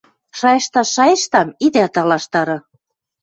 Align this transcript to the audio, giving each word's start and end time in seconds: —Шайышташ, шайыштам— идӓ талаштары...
—Шайышташ, 0.39 0.87
шайыштам— 0.95 1.47
идӓ 1.65 1.85
талаштары... 1.93 2.57